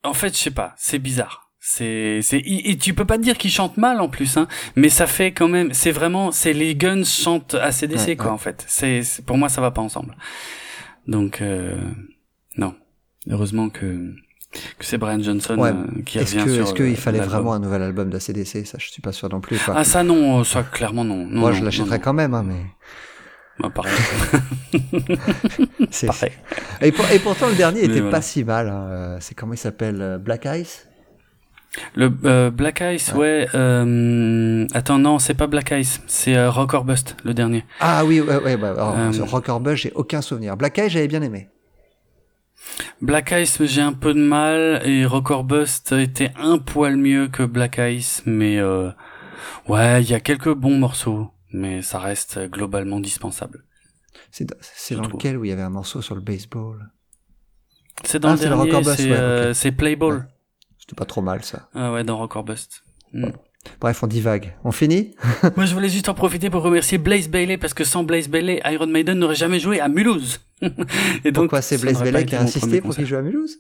[0.05, 1.49] en fait, je sais pas, c'est bizarre.
[1.63, 5.07] C'est, c'est, et tu peux pas dire qu'ils chantent mal en plus, hein, mais ça
[5.07, 8.33] fait quand même, c'est vraiment, c'est les Guns chantent ACDC Ouais, quoi ouais.
[8.33, 8.65] en fait.
[8.67, 10.17] C'est, pour moi ça va pas ensemble.
[11.07, 11.77] Donc euh,
[12.57, 12.75] non,
[13.29, 14.15] heureusement que
[14.79, 15.71] que c'est Brian Johnson Ouais.
[15.71, 18.79] euh, qui Est-ce revient que, sur est-ce qu'il fallait vraiment un nouvel album d'ACDC Ça,
[18.79, 19.59] je suis pas sûr non plus.
[19.69, 21.27] Ah ça non, ça clairement non.
[21.27, 22.61] non moi, non, je l'achèterais quand même, hein, mais.
[23.61, 23.93] Bah, pareil.
[25.91, 26.07] c'est.
[26.07, 26.33] pareil.
[26.81, 28.11] Et, pour- et pourtant, le dernier était voilà.
[28.11, 28.69] pas si mal.
[28.69, 28.87] hein.
[28.91, 30.87] Euh, C'est comment il s'appelle euh, Black Ice?
[31.95, 33.47] Le euh, Black Ice, ouais.
[33.55, 37.65] euh, attends, non, c'est pas Black Ice, c'est euh, Rock or Bust, le dernier.
[37.79, 38.57] Ah oui, ouais, ouais.
[38.57, 40.57] Bah, alors, sur Rock or Bust, j'ai aucun souvenir.
[40.57, 41.49] Black Ice, j'avais bien aimé.
[43.01, 47.29] Black Ice, j'ai un peu de mal, et Rock or Bust était un poil mieux
[47.29, 48.61] que Black Ice, mais
[49.69, 53.65] ouais, il y a quelques bons morceaux, mais ça reste globalement dispensable.
[54.31, 55.13] C'est dans, trouve.
[55.15, 56.91] lequel où il y avait un morceau sur le baseball?
[58.05, 59.55] C'est dans Ah, le dernier, c'est ouais, euh, ok.
[59.57, 60.15] c'est Playball.
[60.15, 60.23] Ouais.
[60.79, 61.69] C'était pas trop mal ça.
[61.75, 62.83] Ah ouais, dans Rock or Bust.
[63.13, 63.29] Mm.
[63.81, 64.57] Bref, on divague.
[64.65, 65.15] On finit?
[65.57, 68.61] Moi, je voulais juste en profiter pour remercier Blaze Bailey, parce que sans Blaze Bailey,
[68.65, 70.41] Iron Maiden n'aurait jamais joué à Mulhouse.
[70.63, 73.59] et donc, Pourquoi c'est Blaze Bailey qui a insisté pour qu'il joue à Mulhouse?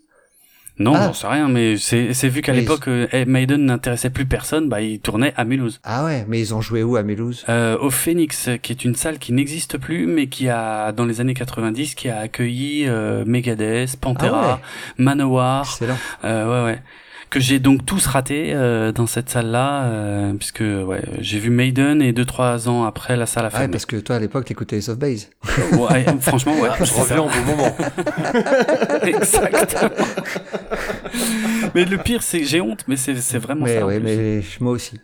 [0.80, 1.04] Non, Ah.
[1.06, 4.80] j'en sais rien, mais c'est c'est vu qu'à l'époque, euh, Maiden n'intéressait plus personne, bah,
[4.80, 5.78] il tournait à Mulhouse.
[5.84, 7.44] Ah ouais, mais ils ont joué où à Mulhouse?
[7.50, 11.20] Euh, au Phoenix, qui est une salle qui n'existe plus, mais qui a, dans les
[11.20, 14.60] années 90, qui a accueilli euh, Megadeth, Pantera, Ah ouais.
[15.04, 15.98] Manowar, Excellent.
[16.24, 16.82] euh, ouais, ouais.
[17.30, 22.02] Que j'ai donc tous ratés euh, dans cette salle-là, euh, puisque ouais, j'ai vu Maiden
[22.02, 23.70] et deux trois ans après la salle a Ah ouais, fermé.
[23.72, 25.30] parce que toi à l'époque t'écoutais Ace of Base.
[25.78, 26.68] Ouais, franchement, ouais.
[26.72, 27.76] Ah, je reviens au bon moment.
[29.02, 29.90] Exactement.
[31.76, 33.86] mais le pire, c'est que j'ai honte, mais c'est c'est vraiment mais ça.
[33.86, 34.98] ouais, mais moi aussi.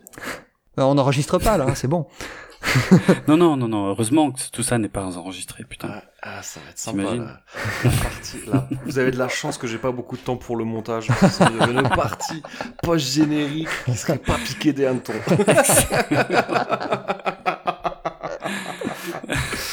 [0.79, 2.07] Euh, On n'enregistre pas là, hein, c'est bon.
[3.29, 3.87] Non, non, non, non.
[3.87, 6.01] Heureusement que tout ça n'est pas enregistré, putain.
[6.29, 7.03] Ah, ça va être sympa.
[7.15, 7.39] Là.
[7.85, 8.67] La partie, là.
[8.85, 11.07] Vous avez de la chance que j'ai pas beaucoup de temps pour le montage.
[11.31, 12.43] Sinon, Il y avait une partie
[12.83, 15.13] post-générique qui serait pas piquée des hannetons.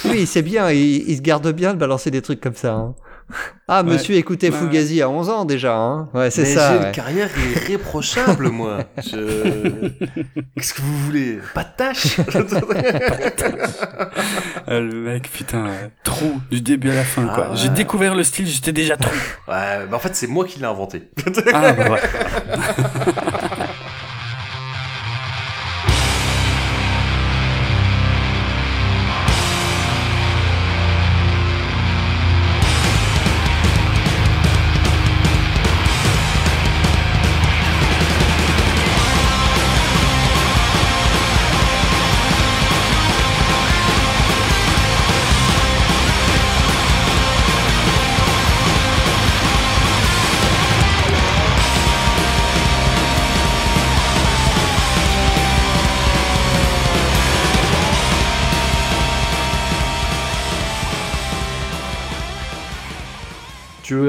[0.05, 2.73] Oui, c'est bien, il, il se garde bien de balancer des trucs comme ça.
[2.75, 2.95] hein.
[3.67, 3.93] Ah, Ouais.
[3.95, 5.75] monsieur écoutait Ouais, Fugazi à 11 ans déjà.
[5.75, 6.09] Hein.
[6.13, 6.73] Ouais, c'est Mais ça.
[6.73, 6.87] j'ai ouais.
[6.87, 8.81] une carrière irréprochable, moi.
[8.99, 9.89] Je...
[10.57, 11.39] Qu'est-ce que vous voulez?
[11.55, 12.19] Pas de tâche
[14.69, 17.51] Euh, le mec, putain, euh, trou du début à la fin, Ah quoi.
[17.51, 17.57] ouais.
[17.57, 19.15] J'ai découvert le style, j'étais déjà trou.
[19.49, 21.09] Ouais, mais en fait, c'est moi qui l'ai inventé.
[21.53, 22.01] Ah, bah ouais.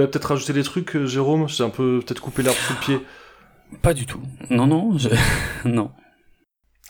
[0.07, 1.47] Peut-être rajouter des trucs, euh, Jérôme?
[1.49, 2.99] J'ai un peu peut-être coupé l'herbe sous le pied.
[3.81, 4.21] Pas du tout.
[4.49, 5.09] Non, non, je...
[5.67, 5.91] non.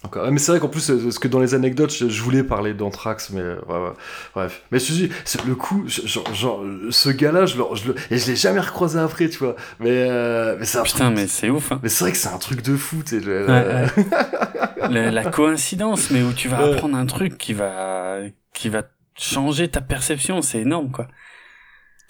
[0.04, 0.30] Encore.
[0.32, 2.74] Mais c'est vrai qu'en plus, euh, parce que dans les anecdotes, je, je voulais parler
[2.76, 3.94] d'Anthrax, mais euh, ouais, ouais.
[4.36, 4.62] bref.
[4.70, 7.88] Mais je te dis, c'est- le coup, je- genre, genre, ce gars-là, je, le- je,
[7.88, 9.56] le- et je l'ai jamais recroisé après, tu vois.
[9.80, 11.72] Mais, euh, mais c'est un Putain, truc- mais c'est ouf.
[11.72, 11.80] Hein.
[11.82, 13.26] mais c'est vrai que c'est un truc de fou, tu sais.
[13.26, 13.66] le- Ouais,
[13.98, 14.90] ouais.
[14.92, 18.20] Le- la coïncidence, mais où tu vas apprendre un truc qui va,
[18.54, 18.84] qui va
[19.18, 21.08] changer ta perception, c'est énorme, quoi.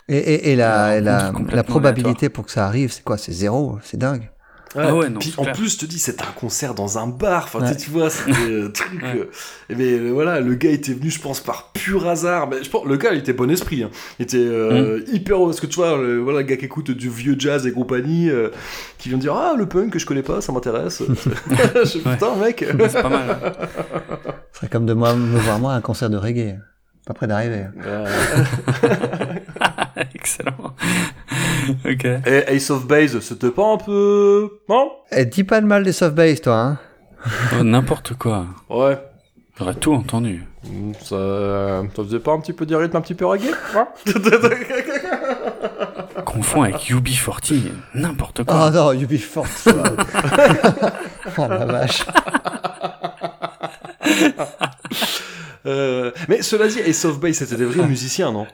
[0.07, 3.97] Et, et, et la, la probabilité pour que ça arrive, c'est quoi C'est zéro, c'est
[3.97, 4.29] dingue.
[4.75, 4.83] Ouais.
[4.85, 5.55] Ah ouais, non, Puis c'est en clair.
[5.55, 7.45] plus, je te dis, c'était un concert dans un bar.
[7.45, 7.77] Enfin, tu sais, Ouais.
[7.77, 8.31] tu vois, c'était
[8.65, 9.01] un truc.
[9.01, 9.19] Ouais.
[9.19, 9.29] euh,
[9.69, 12.49] mais euh, voilà, le gars était venu, je pense, par pur hasard.
[12.49, 13.83] Mais je pense, le gars, il était bon esprit.
[13.83, 13.89] Hein.
[14.19, 15.15] Il était euh, Mm.
[15.15, 15.37] hyper.
[15.45, 18.29] Parce que tu vois, le, voilà, le gars qui écoute du vieux jazz et compagnie,
[18.29, 18.49] euh,
[18.97, 21.01] qui vient de dire Ah, le punk que je connais pas, ça m'intéresse.
[21.07, 22.65] je Putain, mec.
[22.89, 23.29] C'est pas mal.
[23.29, 23.51] hein.
[24.51, 26.59] Ce serait comme de moi, me voir moi à un concert de reggae.
[27.05, 27.65] Pas près d'arriver.
[30.15, 30.75] Excellent.
[31.85, 32.05] ok.
[32.05, 34.59] et Ace of Base, c'était pas un peu.
[34.69, 34.91] Non?
[35.11, 36.77] Eh, dis pas le mal des soft bass, toi, hein.
[37.59, 38.45] Oh, N'importe quoi.
[38.69, 38.97] Ouais.
[39.57, 40.43] J'aurais tout entendu.
[40.65, 43.51] Mm, Ça, ça faisait pas un petit peu du rythme un petit peu reggae?
[43.75, 43.87] Hein
[46.25, 47.61] Confond avec UB40,
[47.93, 48.69] n'importe Oh quoi.
[48.71, 49.73] non, UB40.
[51.37, 52.03] oh la vache.
[55.65, 58.45] Euh, mais cela dit, Ace of Base, c'était des vrais musiciens, non?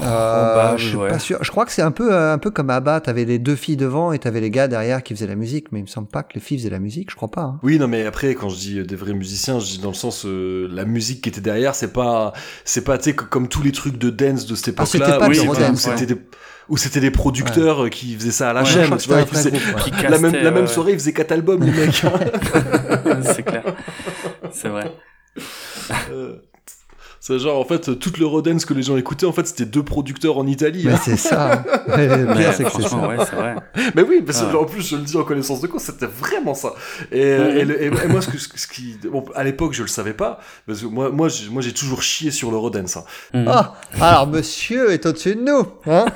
[0.00, 1.08] Euh, je suis ouais.
[1.08, 1.38] pas sûr.
[1.42, 3.00] Je crois que c'est un peu, euh, un peu comme Abba.
[3.00, 5.72] T'avais les deux filles devant et t'avais les gars derrière qui faisaient la musique.
[5.72, 7.10] Mais il me semble pas que les filles faisaient la musique.
[7.10, 7.40] Je crois pas.
[7.42, 7.60] hein.
[7.64, 9.94] Oui, non, mais après, quand je dis euh, des vrais musiciens, je dis dans le
[9.94, 12.32] sens, euh, la musique qui était derrière, c'est pas,
[12.64, 15.26] c'est pas, tu comme tous les trucs de dance de cette Ah, c'était époque-là, pas
[15.26, 16.20] où de c'était- l'Eurodance, où c'était des,
[16.68, 19.50] où c'était des producteurs qui faisaient ça à la Ouais, chaîne, tu vois, faisaient-
[20.08, 22.04] la même, castait, la même ouais, soirée, ils faisaient quatre albums, les mecs.
[22.04, 22.12] hein.
[23.24, 23.64] c'est clair.
[24.52, 24.92] C'est vrai.
[26.12, 26.36] Euh,
[27.20, 30.38] c'est genre, en fait, toute l'Eurodance que les gens écoutaient, en fait, c'était deux producteurs
[30.38, 30.82] en Italie.
[30.86, 31.00] Mais hein.
[31.02, 31.62] c'est ça.
[31.90, 33.08] Ouais, pire, c'est que c'est franchement, ça.
[33.08, 33.54] ouais, c'est vrai.
[33.96, 34.58] Mais oui, parce que Ouais.
[34.60, 36.72] en plus, je le dis en connaissance de cause, c'était vraiment ça.
[37.10, 37.58] Et, Ouais.
[37.60, 40.12] et, le- et- et moi, ce, que, ce qui, bon, à l'époque, je le savais
[40.12, 42.96] pas, parce que moi, moi, j'ai, moi, j'ai toujours chié sur l'Eurodance.
[42.96, 43.04] Hein.
[43.34, 43.44] Mm.
[43.48, 45.66] Ah, alors monsieur est au-dessus de nous.
[45.86, 46.06] Hein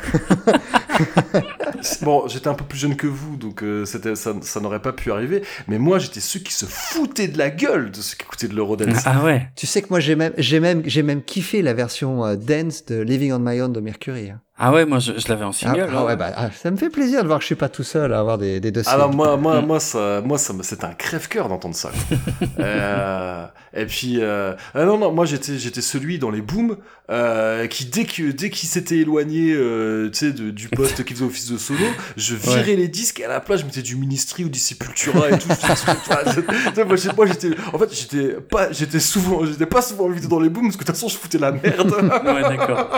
[2.03, 4.93] Bon, j'étais un peu plus jeune que vous, donc euh, c'était, ça, ça n'aurait pas
[4.93, 5.43] pu arriver.
[5.69, 8.55] Mais moi, j'étais ceux qui se foutaient de la gueule de ceux qui écoutaient de
[8.55, 9.03] l'Eurodance.
[9.05, 9.49] Ah ouais.
[9.57, 12.85] tu sais que moi j'ai même, j'ai même, j'ai même kiffé la version euh, dance
[12.85, 14.31] de Living on My Own de Mercury.
[14.31, 14.41] hein.
[14.57, 15.89] Ah ouais, moi je, je l'avais en Ah, single.
[15.93, 16.05] ah hein.
[16.05, 18.13] ouais, bah, ah, ça me fait plaisir de voir que je suis pas tout seul
[18.15, 18.93] à avoir des, des dossiers.
[18.93, 21.91] Alors moi, moi, moi, ça, moi, ça, me- c'était un crève-cœur d'entendre ça.
[21.91, 22.17] quoi.
[22.61, 26.77] Euh, et puis, euh, ah non, non, moi j'étais, j'étais celui dans les booms
[27.11, 31.13] euh, qui dès que, dès qu'il s'était éloigné, euh, tu sais, de- du poste qui
[31.15, 31.85] faisait office de solo,
[32.17, 35.31] je virais les disques et à la place je mettais du Ministry ou du Sepultura
[35.31, 35.49] et tout.
[37.17, 40.65] Moi, j'étais, en fait, j'étais pas, j'étais souvent, j'étais pas souvent invité dans les booms
[40.67, 41.91] parce que de toute façon je foutais la merde.
[42.25, 42.89] Ouais, d'accord.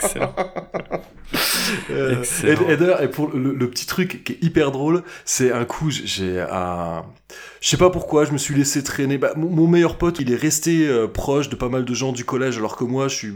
[0.00, 0.34] Excellent.
[1.90, 5.52] Euh, et, et d'ailleurs, et pour le, le petit truc qui est hyper drôle, c'est
[5.52, 7.04] un coup, j'ai- un,
[7.60, 9.18] je sais pas pourquoi, je me suis laissé traîner.
[9.18, 12.12] Bah, mon, mon meilleur pote, il est resté euh, proche de pas mal de gens
[12.12, 13.32] du collège, alors que moi, je suis,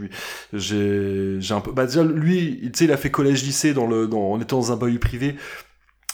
[0.53, 4.17] j'ai, un peu, bah déjà lui, tu sais, il a fait collège-lycée dans le, dans,
[4.19, 5.35] on était dans un bahut privé,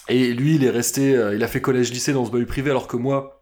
[0.09, 2.87] et lui, il est resté, euh, il a fait collège-lycée dans ce bahut privé, alors
[2.87, 3.35] que moi.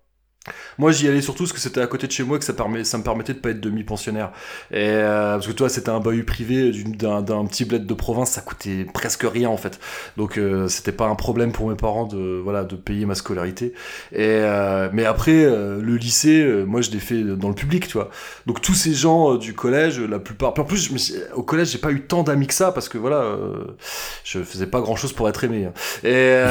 [0.77, 2.83] Moi, j'y allais surtout parce que c'était à côté de chez moi que ça, permet,
[2.83, 4.31] ça me permettait de pas être demi-pensionnaire.
[4.71, 8.41] Et euh, parce que toi, c'était un bahut privé d'un petit bled de province, ça
[8.41, 9.79] coûtait presque rien en fait.
[10.17, 13.73] Donc euh, c'était pas un problème pour mes parents de voilà de payer ma scolarité.
[14.11, 17.93] Et euh, mais après euh, le lycée, moi je l'ai fait dans le public, tu
[17.93, 18.09] vois.
[18.45, 20.53] Donc tous ces gens du collège, la plupart.
[20.53, 22.71] puis En plus, je me suis- au collège, j'ai pas eu tant d'amis que ça
[22.71, 23.35] parce que voilà,
[24.23, 25.65] je faisais pas grand chose pour être aimé.
[25.65, 25.73] hein.
[26.03, 26.43] Et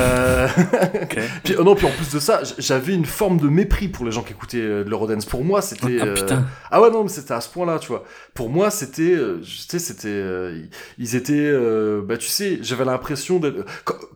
[1.45, 4.12] puis, oh non, puis en plus de ça, j'avais une forme de mépris pour les
[4.12, 5.25] gens qui écoutaient euh, de l'Eurodance.
[5.25, 5.99] Pour moi, c'était.
[6.01, 6.45] Ah euh, putain.
[6.71, 8.05] ah ouais, non, mais c'était à ce point-là, tu vois.
[8.35, 9.13] Pour moi, c'était.
[9.15, 10.09] euh, tu sais, c'était.
[10.09, 10.63] euh,
[10.99, 11.33] ils- étaient.
[11.35, 13.65] euh, bah, tu sais, j'avais l'impression d'être.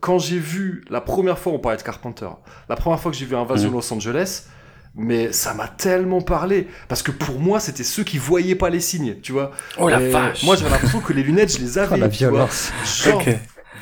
[0.00, 0.84] Quand, j'ai vu.
[0.90, 2.28] La première fois, on parlait de Carpenter.
[2.68, 3.74] La première fois que j'ai vu Invasion Mhm.
[3.76, 4.44] Los Angeles.
[4.96, 6.66] Mais ça m'a tellement parlé.
[6.88, 9.52] Parce que pour moi, c'était ceux qui voyaient pas les signes, tu vois.
[9.78, 10.42] Oh la Et vache.
[10.42, 11.90] Moi, j'avais l'impression que les lunettes, je les avais.
[11.94, 12.08] Oh, la vois.
[12.08, 12.72] violence.
[13.04, 13.22] Genre.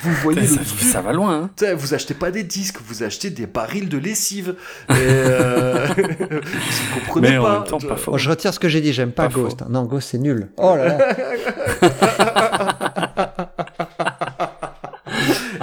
[0.01, 1.51] Vous voyez Putain, le ça, ça va loin.
[1.61, 1.75] Hein.
[1.77, 4.55] Vous achetez pas des disques, vous achetez des barils de lessive.
[4.91, 5.87] Et euh...
[5.97, 7.53] vous comprenez Mais en pas.
[7.61, 8.03] même temps, tu pas vois.
[8.03, 8.11] faux.
[8.15, 9.43] Oh, je retire ce que j'ai dit, j'aime pas, Pas faux.
[9.43, 9.65] Ghost.
[9.69, 10.49] Non, Ghost, c'est nul.
[10.57, 11.09] Oh là là.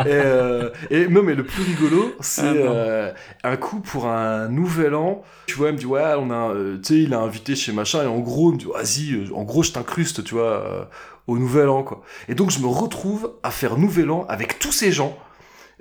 [0.05, 0.44] Et, euh,
[0.89, 2.59] et non, mais le plus rigolo, c'est Ah, non.
[2.63, 3.11] euh,
[3.43, 5.23] un coup pour un nouvel an.
[5.47, 7.71] Tu vois, il me dit, ouais, on a, euh, tu sais, il a invité chez
[7.71, 10.43] machin, et en gros, il me dit, vas-y, euh, en gros, je t'incruste, tu vois,
[10.65, 10.83] euh,
[11.27, 12.01] au nouvel an, quoi.
[12.27, 15.17] Et donc, je me retrouve à faire nouvel an avec tous ces gens,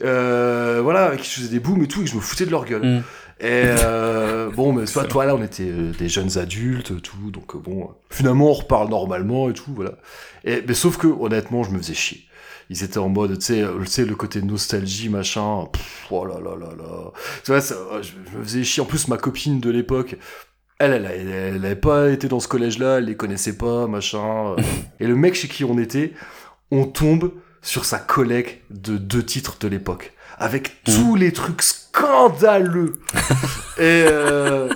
[0.03, 2.47] euh, voilà, avec qui je faisais des booms et tout, et que je me foutais
[2.47, 2.85] de leur gueule.
[2.85, 3.03] Mm.
[3.41, 7.91] Et euh, bon, mais soit toi là, on était des jeunes adultes, tout, donc bon,
[8.11, 9.93] finalement, on reparle normalement et tout, voilà.
[10.45, 12.23] Et mais sauf que honnêtement, je me faisais chier.
[12.71, 15.67] Ils étaient en mode, tu sais, euh, tu sais, le côté nostalgie, machin.
[15.73, 17.13] Pff, oh là là là là.
[17.45, 18.83] Tu vois, ça, je je me faisais chier.
[18.83, 20.17] En plus, ma copine de l'époque,
[20.79, 24.57] elle, elle, elle, elle avait pas été dans ce collège-là, elle les connaissait pas, machin.
[25.01, 26.13] Et le mec chez qui on était,
[26.71, 30.13] on tombe sur sa collègue de deux titres de l'époque.
[30.37, 33.01] Avec tous les trucs scandaleux.
[33.79, 34.69] et, euh,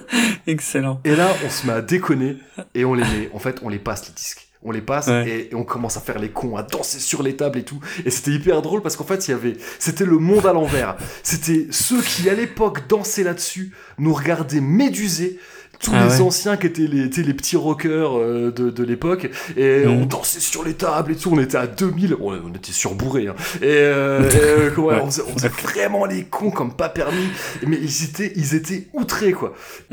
[0.47, 1.01] Excellent.
[1.05, 2.37] et là, on se met à déconner
[2.75, 3.31] et on les met.
[3.35, 4.48] En fait, on les passe les disques.
[4.63, 5.29] On les passe Ouais.
[5.29, 7.79] et, et on commence à faire les cons, à danser sur les tables et tout.
[8.05, 10.97] Et c'était hyper drôle parce qu'en fait, il y avait, c'était le monde à l'envers.
[11.23, 15.39] C'était ceux qui à l'époque dansaient là-dessus, nous regardaient médusés.
[15.81, 16.21] Tous Ah les ouais.
[16.23, 19.93] anciens qui étaient les, sais, les petits rockers euh, de, de l'époque et Mhm.
[20.03, 23.29] on dansait sur les tables et tout on était à 2000 on, on était surbourrés
[23.29, 23.37] hein.
[23.63, 24.97] et, euh, et, euh, Ouais.
[25.01, 27.29] on, faisait, on faisait vraiment les cons comme pas permis
[27.65, 29.55] mais ils étaient ils étaient outrés quoi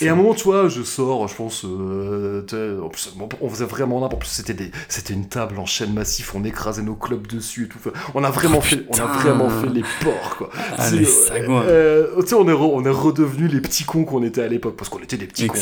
[0.00, 3.64] et à un moment, tu vois, je sors, je pense, euh, en plus, on faisait
[3.64, 4.14] vraiment n'importe.
[4.14, 7.64] En plus, c'était des, c'était une table en chaîne massif, on écrasait nos clubs dessus
[7.64, 7.78] et tout.
[8.14, 10.50] On a vraiment fait, on a vraiment fait les porcs, quoi.
[10.78, 14.22] Ah, euh, euh, tu sais, on est, re- on est redevenus les petits cons qu'on
[14.22, 15.58] était à l'époque, parce qu'on était des petits cons.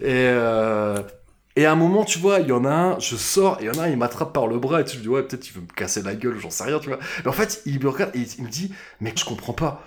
[0.00, 1.02] Et, euh,
[1.56, 3.66] et à un moment, tu vois, il y en a un, je sors, et il
[3.66, 5.46] y en a un, il m'attrape par le bras, et tu me dis, ouais, peut-être
[5.48, 6.98] il veut me casser la gueule, j'en sais rien, tu vois.
[7.24, 9.82] Mais en fait, il me regarde, et il me dit, mec, je comprends pas.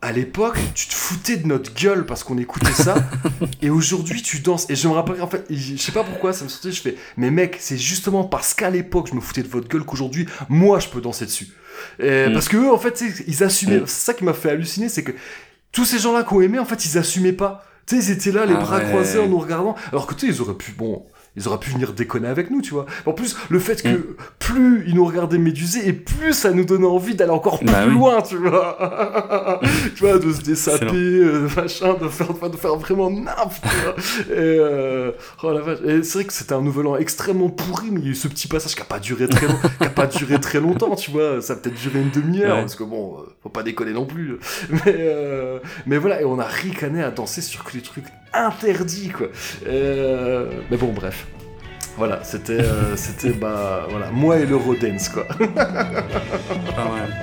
[0.00, 2.94] À l'époque, tu te foutais de notre gueule parce qu'on écoutait ça,
[3.62, 4.70] et aujourd'hui, tu danses.
[4.70, 6.94] Et je me rappelle, en fait, je sais pas pourquoi, ça me sortait, je fais,
[7.16, 10.78] mais mec, c'est justement parce qu'à l'époque, je me foutais de votre gueule qu'aujourd'hui, moi,
[10.78, 11.48] je peux danser dessus.
[11.98, 12.32] Et Mm.
[12.32, 13.80] Parce que eux, en fait, ils assumaient.
[13.80, 13.86] Mm.
[13.86, 15.12] C'est ça qui m'a fait halluciner, c'est que
[15.72, 17.64] tous ces gens-là qu'on aimait, en fait, ils assumaient pas.
[17.86, 18.84] Tu sais, ils étaient là, les Ah bras ouais.
[18.84, 19.74] croisés en nous regardant.
[19.90, 21.06] Alors que tu sais, ils auraient pu, bon,
[21.38, 22.86] ils auraient pu venir déconner avec nous, tu vois.
[23.06, 26.86] En plus, le fait que plus ils nous regardaient médusés et plus ça nous donnait
[26.86, 27.94] envie d'aller encore plus Bah oui.
[27.94, 29.60] loin, tu vois.
[29.96, 33.94] tu vois, de se dessaper, euh, machin, de faire, de faire vraiment n'importe quoi.
[34.28, 35.78] Et, euh, oh la vache.
[35.86, 38.14] Et c'est vrai que c'était un nouvel an extrêmement pourri, mais il y a eu
[38.14, 40.94] ce petit passage qui a pas duré très, long- qui a pas duré très longtemps,
[40.96, 41.40] tu vois.
[41.40, 42.60] Ça a peut-être duré une demi-heure, Ouais.
[42.62, 44.38] parce que bon, euh, faut pas déconner non plus.
[44.70, 49.08] Mais, euh, mais voilà, et on a ricané à danser sur que les trucs interdits,
[49.10, 49.28] quoi.
[49.66, 51.26] Euh, mais bon, bref.
[51.96, 55.24] Voilà, c'était, euh, c'était, bah, voilà, moi et l'Eurodance, quoi.
[55.24, 57.16] Pas mal.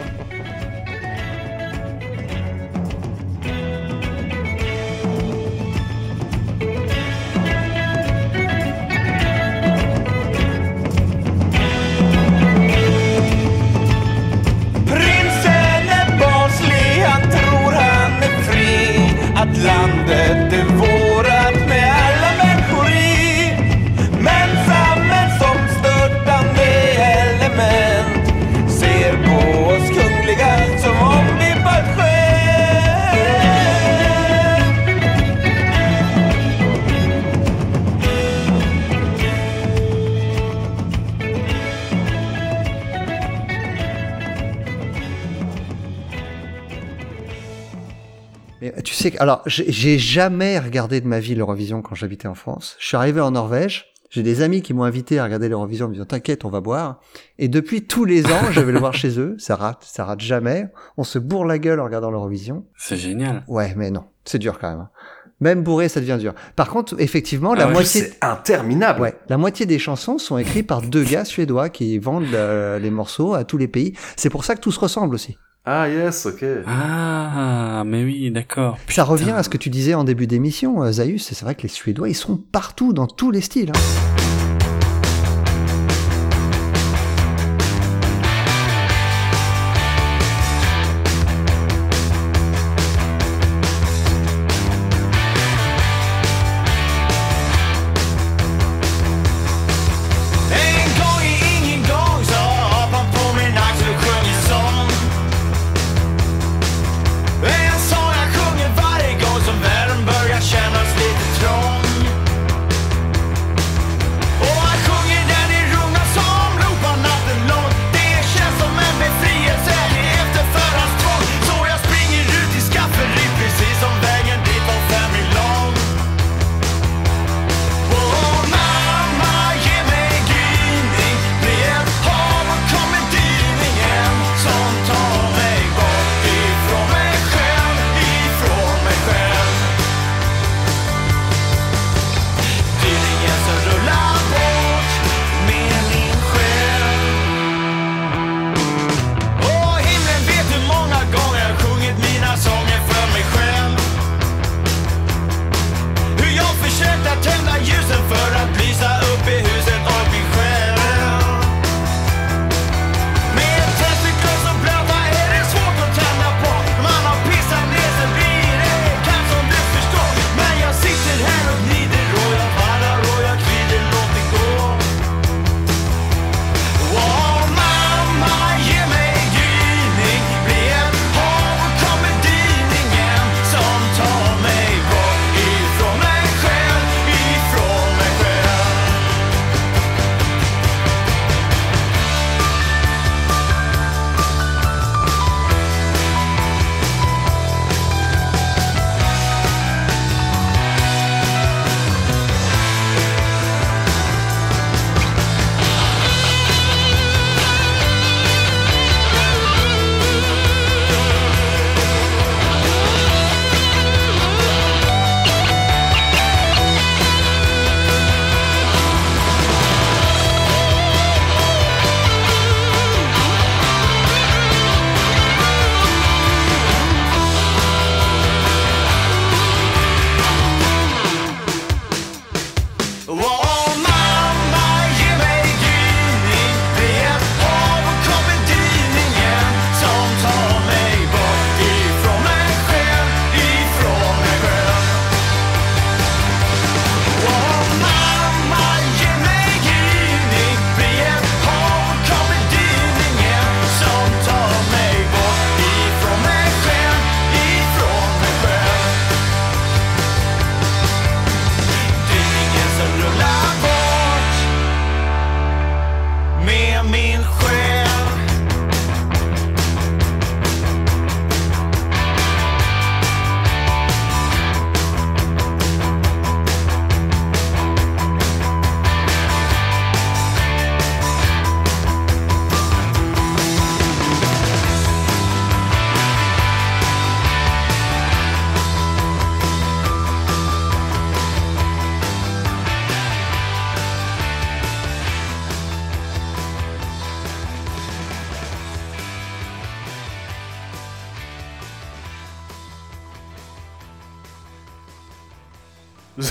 [49.19, 52.75] Alors, j'ai j'ai jamais regardé de ma vie l'Eurovision quand j'habitais en France.
[52.79, 53.85] Je suis arrivé en Norvège.
[54.11, 56.61] J'ai des amis qui m'ont invité à regarder l'Eurovision en me disant t'inquiète, on va
[56.61, 57.01] boire.
[57.37, 59.35] Et depuis tous les ans, je vais le voir chez eux.
[59.39, 60.67] Ça rate, ça rate jamais.
[60.95, 62.65] On se bourre la gueule en regardant l'Eurovision.
[62.77, 63.43] C'est génial.
[63.47, 64.79] Ouais, mais non, c'est dur quand même.
[64.79, 64.89] hein.
[65.41, 66.33] Même bourré, ça devient dur.
[66.55, 69.01] Par contre, effectivement, la Ah ouais, moitié, C'est interminable.
[69.01, 72.89] ouais, la moitié des chansons sont écrites par deux gars suédois qui vendent euh, les
[72.89, 73.93] morceaux à tous les pays.
[74.15, 75.37] C'est pour ça que tout se ressemble aussi.
[75.65, 76.45] Ah, yes, ok.
[76.67, 78.77] Ah, mais oui, d'accord.
[78.87, 81.23] Ça revient à ce que tu disais en début d'émission, euh, Zaius.
[81.33, 83.71] C'est vrai que les Suédois, ils sont partout, dans tous les styles.
[83.75, 84.24] hein.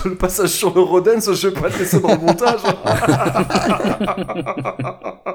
[0.09, 2.61] Le passage sur le Rodens, je vais pas le laisser dans le montage.